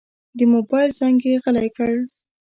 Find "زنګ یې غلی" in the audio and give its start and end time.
0.99-1.69